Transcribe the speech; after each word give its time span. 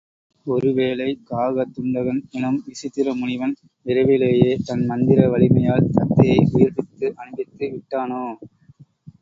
ஒருவேளை 0.45 1.07
காகதுண்டகன் 1.29 2.21
எனும் 2.31 2.57
விசித்திர 2.65 3.13
முனிவன் 3.13 3.53
விரைவிலேயே 3.85 4.55
தன் 4.65 4.83
மந்திர 4.85 5.29
வலிமையால் 5.29 5.91
தத்தையை 5.93 6.39
உயிர்ப்பித்து 6.51 7.09
அனுப்பி 7.21 7.67
விட்டானோ? 7.67 8.25